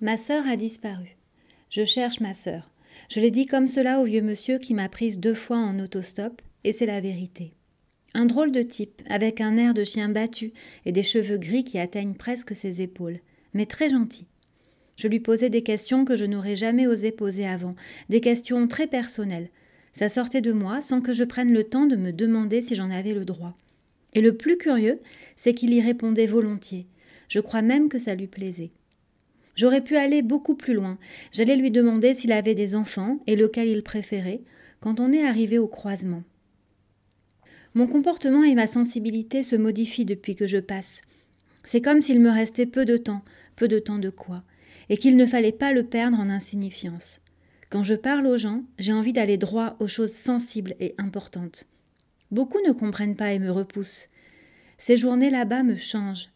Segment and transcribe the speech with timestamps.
[0.00, 1.16] Ma sœur a disparu.
[1.70, 2.70] Je cherche ma sœur.
[3.10, 6.40] Je l'ai dit comme cela au vieux monsieur qui m'a prise deux fois en autostop,
[6.62, 7.52] et c'est la vérité.
[8.14, 10.52] Un drôle de type, avec un air de chien battu
[10.86, 13.18] et des cheveux gris qui atteignent presque ses épaules,
[13.54, 14.26] mais très gentil.
[14.94, 17.74] Je lui posais des questions que je n'aurais jamais osé poser avant,
[18.08, 19.50] des questions très personnelles.
[19.92, 22.90] Ça sortait de moi sans que je prenne le temps de me demander si j'en
[22.90, 23.56] avais le droit.
[24.14, 25.00] Et le plus curieux,
[25.36, 26.86] c'est qu'il y répondait volontiers.
[27.28, 28.70] Je crois même que ça lui plaisait.
[29.58, 30.98] J'aurais pu aller beaucoup plus loin.
[31.32, 34.40] J'allais lui demander s'il avait des enfants et lequel il préférait,
[34.78, 36.22] quand on est arrivé au croisement.
[37.74, 41.00] Mon comportement et ma sensibilité se modifient depuis que je passe.
[41.64, 43.24] C'est comme s'il me restait peu de temps,
[43.56, 44.44] peu de temps de quoi,
[44.90, 47.18] et qu'il ne fallait pas le perdre en insignifiance.
[47.68, 51.64] Quand je parle aux gens, j'ai envie d'aller droit aux choses sensibles et importantes.
[52.30, 54.08] Beaucoup ne comprennent pas et me repoussent.
[54.78, 56.28] Ces journées là-bas me changent,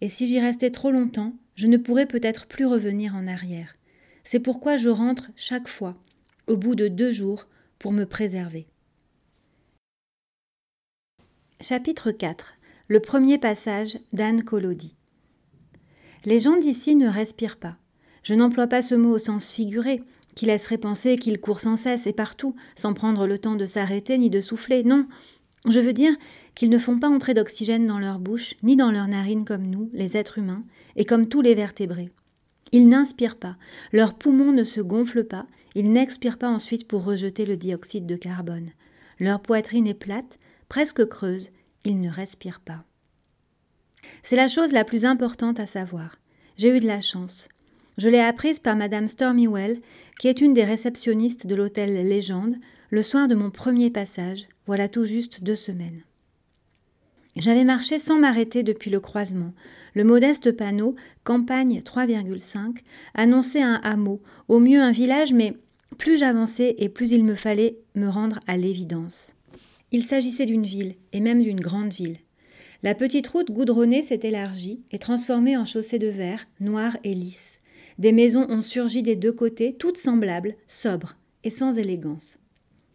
[0.00, 3.76] et si j'y restais trop longtemps, je ne pourrais peut-être plus revenir en arrière.
[4.24, 5.94] C'est pourquoi je rentre chaque fois,
[6.46, 7.48] au bout de deux jours,
[7.78, 8.66] pour me préserver.
[11.60, 12.54] Chapitre 4
[12.88, 14.96] Le premier passage d'Anne Collodi.
[16.24, 17.76] Les gens d'ici ne respirent pas.
[18.22, 20.02] Je n'emploie pas ce mot au sens figuré,
[20.34, 24.16] qui laisserait penser qu'ils courent sans cesse et partout, sans prendre le temps de s'arrêter
[24.16, 24.82] ni de souffler.
[24.82, 25.06] Non,
[25.68, 26.14] je veux dire
[26.54, 29.90] qu'ils ne font pas entrer d'oxygène dans leur bouche, ni dans leurs narines comme nous,
[29.92, 30.64] les êtres humains,
[30.96, 32.10] et comme tous les vertébrés.
[32.72, 33.56] Ils n'inspirent pas,
[33.92, 38.16] leurs poumons ne se gonflent pas, ils n'expirent pas ensuite pour rejeter le dioxyde de
[38.16, 38.70] carbone.
[39.18, 40.38] Leur poitrine est plate,
[40.68, 41.50] presque creuse,
[41.84, 42.84] ils ne respirent pas.
[44.22, 46.16] C'est la chose la plus importante à savoir.
[46.56, 47.48] J'ai eu de la chance.
[47.98, 49.80] Je l'ai apprise par Madame Stormywell,
[50.18, 52.56] qui est une des réceptionnistes de l'hôtel Légende,
[52.90, 56.02] le soir de mon premier passage, voilà tout juste deux semaines.
[57.36, 59.54] J'avais marché sans m'arrêter depuis le croisement.
[59.94, 62.78] Le modeste panneau Campagne 3,5
[63.14, 65.54] annonçait un hameau, au mieux un village, mais
[65.98, 69.34] plus j'avançais et plus il me fallait me rendre à l'évidence.
[69.92, 72.16] Il s'agissait d'une ville, et même d'une grande ville.
[72.82, 77.60] La petite route goudronnée s'est élargie et transformée en chaussée de verre, noire et lisse.
[77.98, 82.39] Des maisons ont surgi des deux côtés, toutes semblables, sobres et sans élégance.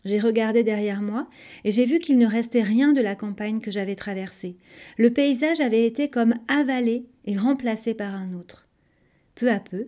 [0.06, 1.28] J'ai regardé derrière moi
[1.64, 4.56] et j'ai vu qu'il ne restait rien de la campagne que j'avais traversée.
[4.98, 8.68] Le paysage avait été comme avalé et remplacé par un autre.
[9.34, 9.88] Peu à peu,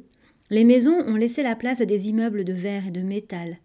[0.49, 3.57] les maisons ont laissé la place à des immeubles de verre et de métal,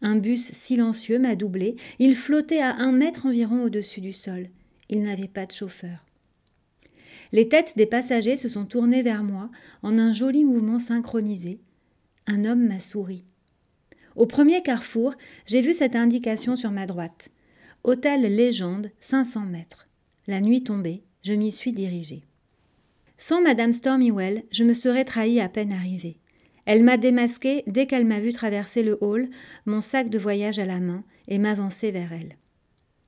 [0.00, 1.76] un bus silencieux m'a doublé.
[1.98, 4.48] Il flottait à un mètre environ au-dessus du sol.
[4.88, 6.04] Il n'avait pas de chauffeur.
[7.32, 9.50] Les têtes des passagers se sont tournées vers moi
[9.82, 11.58] en un joli mouvement synchronisé.
[12.26, 13.24] Un homme m'a souri.
[14.18, 15.14] Au premier carrefour,
[15.46, 17.28] j'ai vu cette indication sur ma droite.
[17.84, 19.86] Hôtel Légende, 500 mètres.
[20.26, 22.24] La nuit tombée, je m'y suis dirigée.
[23.16, 26.18] Sans Madame Stormywell, je me serais trahi à peine arrivée.
[26.66, 29.28] Elle m'a démasqué dès qu'elle m'a vu traverser le hall,
[29.66, 32.34] mon sac de voyage à la main, et m'avancer vers elle.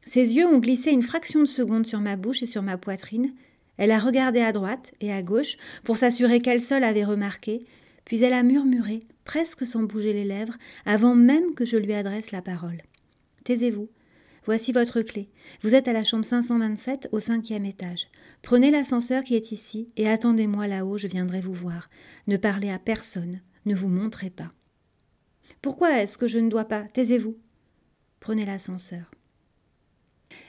[0.05, 3.35] Ses yeux ont glissé une fraction de seconde sur ma bouche et sur ma poitrine.
[3.79, 7.65] Elle a regardé à droite et à gauche pour s'assurer qu'elle seule avait remarqué,
[8.11, 12.33] puis elle a murmuré, presque sans bouger les lèvres, avant même que je lui adresse
[12.33, 12.83] la parole.
[13.45, 13.89] Taisez-vous.
[14.45, 15.29] Voici votre clé.
[15.63, 18.09] Vous êtes à la chambre 527 au cinquième étage.
[18.43, 21.89] Prenez l'ascenseur qui est ici et attendez-moi là-haut, je viendrai vous voir.
[22.27, 23.43] Ne parlez à personne.
[23.65, 24.51] Ne vous montrez pas.
[25.63, 26.83] Pourquoi est-ce que je ne dois pas?
[26.93, 27.39] Taisez-vous.
[28.19, 29.09] Prenez l'ascenseur.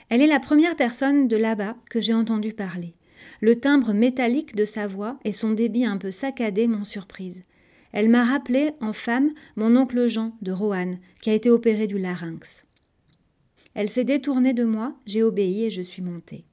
[0.08, 2.96] Elle est la première personne de là-bas que j'ai entendu parler.
[3.40, 7.44] Le timbre métallique de sa voix et son débit un peu saccadé m'ont surprise.
[7.92, 11.98] Elle m'a rappelé, en femme, mon oncle Jean de Roanne, qui a été opéré du
[11.98, 12.64] larynx.
[13.74, 16.44] Elle s'est détournée de moi, j'ai obéi et je suis montée.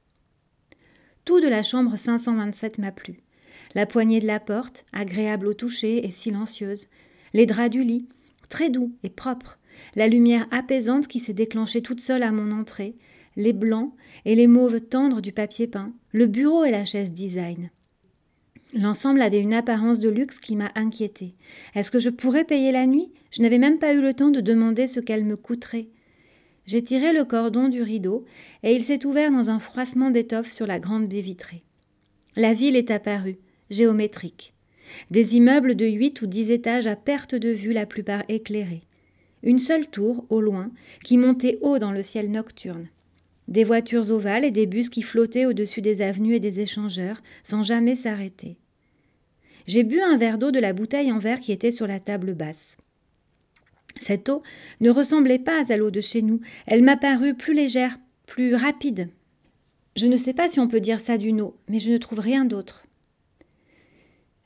[1.25, 3.21] Tout de la chambre 527 m'a plu.
[3.75, 6.87] La poignée de la porte, agréable au toucher et silencieuse.
[7.33, 8.07] Les draps du lit,
[8.49, 9.59] très doux et propres.
[9.95, 12.95] La lumière apaisante qui s'est déclenchée toute seule à mon entrée.
[13.35, 13.93] Les blancs
[14.25, 15.93] et les mauves tendres du papier peint.
[16.11, 17.69] Le bureau et la chaise design.
[18.73, 21.33] L'ensemble avait une apparence de luxe qui m'a inquiétée.
[21.73, 23.11] Est-ce que je pourrais payer la nuit?
[23.31, 25.87] Je n'avais même pas eu le temps de demander ce qu'elle me coûterait.
[26.67, 28.25] J'ai tiré le cordon du rideau
[28.61, 31.63] et il s'est ouvert dans un froissement d'étoffe sur la grande baie vitrée.
[32.35, 33.39] La ville est apparue
[33.71, 34.53] géométrique.
[35.09, 38.83] Des immeubles de huit ou dix étages à perte de vue, la plupart éclairés.
[39.41, 40.71] Une seule tour, au loin,
[41.03, 42.87] qui montait haut dans le ciel nocturne.
[43.49, 47.63] Des voitures ovales et des bus qui flottaient au-dessus des avenues et des échangeurs, sans
[47.63, 48.57] jamais s'arrêter.
[49.65, 52.35] J'ai bu un verre d'eau de la bouteille en verre qui était sur la table
[52.35, 52.77] basse.
[53.99, 54.43] Cette eau
[54.81, 57.97] ne ressemblait pas à l'eau de chez nous, elle m'a paru plus légère,
[58.27, 59.09] plus rapide.
[59.95, 62.19] Je ne sais pas si on peut dire ça d'une eau, mais je ne trouve
[62.19, 62.85] rien d'autre.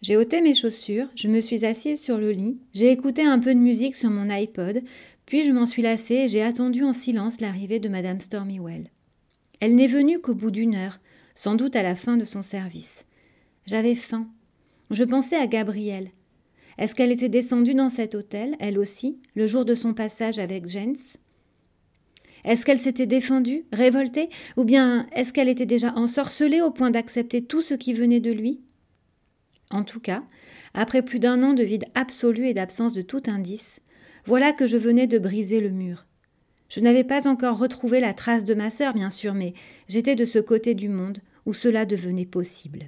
[0.02, 3.54] J'ai ôté mes chaussures, je me suis assise sur le lit, j'ai écouté un peu
[3.54, 4.82] de musique sur mon iPod,
[5.26, 8.90] puis je m'en suis lassée et j'ai attendu en silence l'arrivée de Madame Stormywell.
[9.64, 11.00] Elle n'est venue qu'au bout d'une heure,
[11.36, 13.06] sans doute à la fin de son service.
[13.66, 14.28] J'avais faim.
[14.92, 16.12] Je pensais à Gabrielle.
[16.78, 20.68] Est-ce qu'elle était descendue dans cet hôtel, elle aussi, le jour de son passage avec
[20.68, 21.16] Jens?
[22.44, 24.28] Est-ce qu'elle s'était défendue, révoltée,
[24.58, 28.34] ou bien est-ce qu'elle était déjà ensorcelée au point d'accepter tout ce qui venait de
[28.34, 28.60] lui?
[29.70, 30.26] En tout cas,
[30.74, 33.80] après plus d'un an de vide absolu et d'absence de tout indice,
[34.26, 36.06] voilà que je venais de briser le mur.
[36.74, 39.54] Je n'avais pas encore retrouvé la trace de ma sœur, bien sûr, mais
[39.88, 42.86] j'étais de ce côté du monde où cela devenait possible.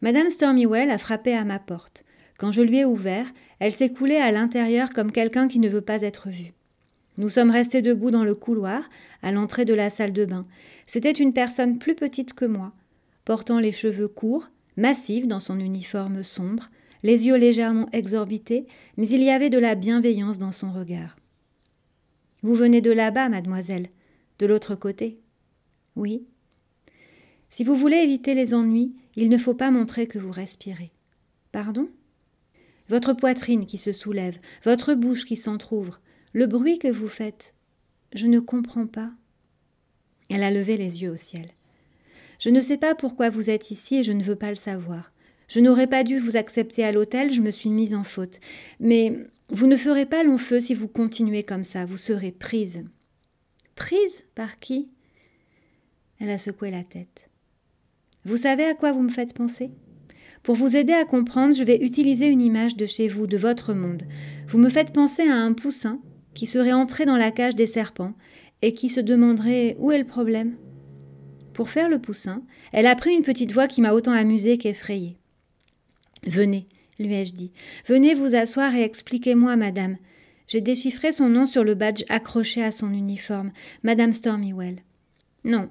[0.00, 2.02] Madame Stormywell a frappé à ma porte.
[2.38, 3.26] Quand je lui ai ouvert,
[3.58, 6.54] elle s'est coulée à l'intérieur comme quelqu'un qui ne veut pas être vu.
[7.18, 8.88] Nous sommes restés debout dans le couloir,
[9.22, 10.46] à l'entrée de la salle de bain.
[10.86, 12.72] C'était une personne plus petite que moi,
[13.26, 14.48] portant les cheveux courts,
[14.78, 16.70] massive dans son uniforme sombre,
[17.02, 21.16] les yeux légèrement exorbités, mais il y avait de la bienveillance dans son regard.
[22.42, 23.88] Vous venez de là-bas, mademoiselle,
[24.38, 25.18] de l'autre côté.
[25.96, 26.22] Oui.
[27.50, 30.92] Si vous voulez éviter les ennuis, il ne faut pas montrer que vous respirez.
[31.50, 31.88] Pardon?
[32.88, 36.00] Votre poitrine qui se soulève, votre bouche qui s'entr'ouvre,
[36.32, 37.54] le bruit que vous faites.
[38.14, 39.10] Je ne comprends pas.
[40.30, 41.50] Elle a levé les yeux au ciel.
[42.38, 45.12] Je ne sais pas pourquoi vous êtes ici et je ne veux pas le savoir.
[45.48, 48.38] Je n'aurais pas dû vous accepter à l'hôtel, je me suis mise en faute.
[48.80, 49.14] Mais
[49.50, 52.84] vous ne ferez pas long feu si vous continuez comme ça, vous serez prise.
[53.74, 54.90] Prise Par qui?
[56.20, 57.30] Elle a secoué la tête.
[58.24, 59.70] Vous savez à quoi vous me faites penser?
[60.42, 63.72] Pour vous aider à comprendre, je vais utiliser une image de chez vous, de votre
[63.72, 64.02] monde.
[64.46, 66.00] Vous me faites penser à un poussin
[66.34, 68.14] qui serait entré dans la cage des serpents
[68.62, 70.56] et qui se demanderait où est le problème.
[71.54, 72.42] Pour faire le poussin,
[72.72, 75.18] elle a pris une petite voix qui m'a autant amusée qu'effrayée.
[76.24, 76.68] Venez,
[76.98, 77.52] lui ai-je dit.
[77.86, 79.96] Venez vous asseoir et expliquez-moi, madame.
[80.46, 83.52] J'ai déchiffré son nom sur le badge accroché à son uniforme.
[83.82, 84.82] Madame Stormywell.
[85.44, 85.68] Non,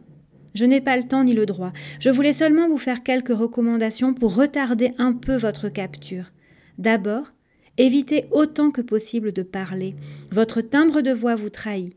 [0.54, 1.74] je n'ai pas le temps ni le droit.
[2.00, 6.32] Je voulais seulement vous faire quelques recommandations pour retarder un peu votre capture.
[6.78, 7.34] D'abord,
[7.78, 9.96] évitez autant que possible de parler.
[10.32, 11.96] Votre timbre de voix vous trahit.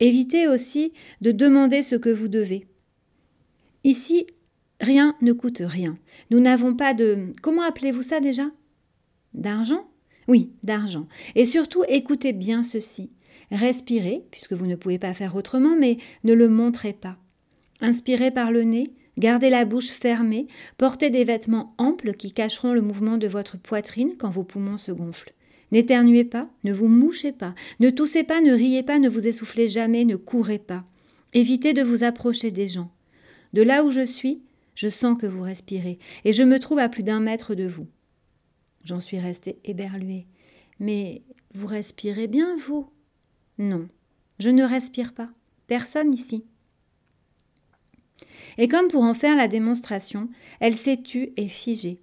[0.00, 2.66] Évitez aussi de demander ce que vous devez.
[3.84, 4.26] Ici,
[4.84, 5.96] Rien ne coûte rien.
[6.30, 7.32] Nous n'avons pas de...
[7.40, 8.50] Comment appelez-vous ça déjà?
[9.32, 9.88] D'argent?
[10.28, 11.08] Oui, d'argent.
[11.34, 13.10] Et surtout, écoutez bien ceci.
[13.50, 17.16] Respirez, puisque vous ne pouvez pas faire autrement, mais ne le montrez pas.
[17.80, 22.82] Inspirez par le nez, gardez la bouche fermée, portez des vêtements amples qui cacheront le
[22.82, 25.32] mouvement de votre poitrine quand vos poumons se gonflent.
[25.72, 29.66] N'éternuez pas, ne vous mouchez pas, ne toussez pas, ne riez pas, ne vous essoufflez
[29.66, 30.84] jamais, ne courez pas.
[31.32, 32.90] Évitez de vous approcher des gens.
[33.54, 34.42] De là où je suis,
[34.74, 37.86] je sens que vous respirez, et je me trouve à plus d'un mètre de vous.
[38.84, 40.26] J'en suis restée éberluée.
[40.80, 41.22] Mais
[41.54, 42.90] vous respirez bien, vous?
[43.58, 43.88] Non,
[44.38, 45.30] je ne respire pas.
[45.66, 46.44] Personne ici.
[48.58, 50.28] Et comme pour en faire la démonstration,
[50.60, 52.00] elle s'est tue et figée.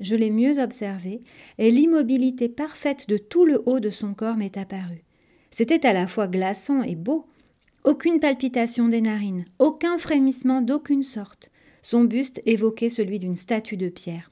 [0.00, 1.22] Je l'ai mieux observée,
[1.58, 5.04] et l'immobilité parfaite de tout le haut de son corps m'est apparue.
[5.50, 7.26] C'était à la fois glaçant et beau.
[7.84, 11.50] Aucune palpitation des narines, aucun frémissement d'aucune sorte.
[11.84, 14.30] Son buste évoquait celui d'une statue de pierre.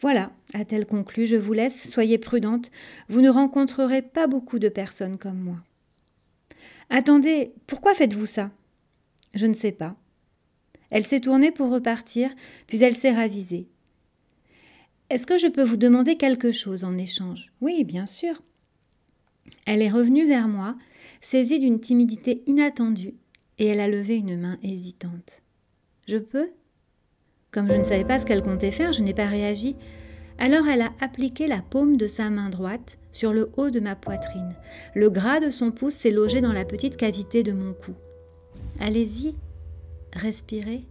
[0.00, 2.70] Voilà, a-t-elle conclu, je vous laisse, soyez prudente,
[3.10, 5.58] vous ne rencontrerez pas beaucoup de personnes comme moi.
[6.88, 8.50] Attendez, pourquoi faites-vous ça?
[9.34, 9.94] Je ne sais pas.
[10.88, 12.30] Elle s'est tournée pour repartir,
[12.66, 13.68] puis elle s'est ravisée.
[15.10, 17.52] Est-ce que je peux vous demander quelque chose en échange?
[17.60, 18.40] Oui, bien sûr.
[19.66, 20.76] Elle est revenue vers moi,
[21.20, 23.16] saisie d'une timidité inattendue,
[23.58, 25.42] et elle a levé une main hésitante.
[26.06, 26.50] Je peux?
[27.50, 29.76] Comme je ne savais pas ce qu'elle comptait faire, je n'ai pas réagi.
[30.38, 33.94] Alors elle a appliqué la paume de sa main droite sur le haut de ma
[33.94, 34.54] poitrine.
[34.94, 37.92] Le gras de son pouce s'est logé dans la petite cavité de mon cou.
[38.80, 39.34] Allez-y,
[40.12, 40.84] respirez.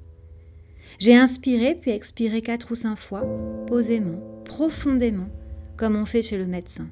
[0.99, 3.23] J'ai inspiré puis expiré quatre ou cinq fois,
[3.67, 5.29] posément, profondément,
[5.75, 6.87] comme on fait chez le médecin.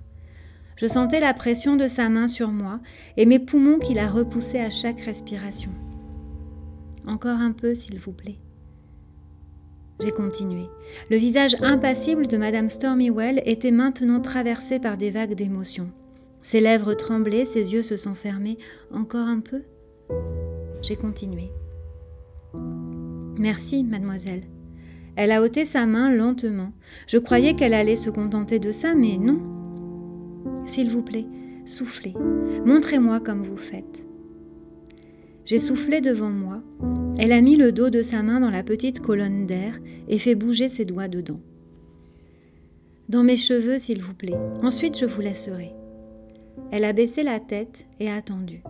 [0.76, 2.80] Je sentais la pression de sa main sur moi
[3.16, 5.72] et mes poumons qui la repoussaient à chaque respiration.
[7.08, 8.38] Encore un peu, s'il vous plaît.
[10.02, 10.66] J'ai continué.
[11.10, 15.92] Le visage impassible de Madame Stormywell était maintenant traversé par des vagues d'émotion.
[16.42, 18.58] Ses lèvres tremblaient, ses yeux se sont fermés.
[18.92, 19.62] Encore un peu?
[20.82, 21.52] J'ai continué.
[23.38, 24.44] Merci, mademoiselle.
[25.16, 26.72] Elle a ôté sa main lentement.
[27.08, 29.40] Je croyais qu'elle allait se contenter de ça, mais non.
[30.66, 31.28] S'il vous plaît,
[31.66, 32.14] soufflez.
[32.66, 34.04] Montrez-moi comme vous faites.
[35.52, 36.62] J'ai soufflé devant moi.
[37.20, 39.78] Elle a mis le dos de sa main dans la petite colonne d'air
[40.08, 41.42] et fait bouger ses doigts dedans.
[43.10, 44.40] Dans mes cheveux, s'il vous plaît.
[44.64, 45.74] Ensuite, je vous laisserai.
[46.72, 48.64] Elle a baissé la tête et attendu.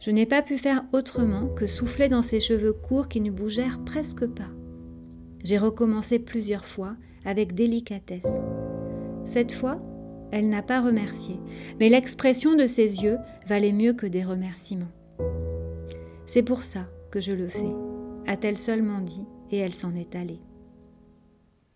[0.00, 3.78] Je n'ai pas pu faire autrement que souffler dans ses cheveux courts qui ne bougèrent
[3.84, 4.50] presque pas.
[5.44, 8.40] J'ai recommencé plusieurs fois avec délicatesse.
[9.26, 9.80] Cette fois,
[10.32, 11.36] elle n'a pas remercié,
[11.78, 14.90] mais l'expression de ses yeux valait mieux que des remerciements.
[16.34, 17.72] C'est pour ça que je le fais,
[18.26, 20.40] a-t-elle seulement dit, et elle s'en est allée.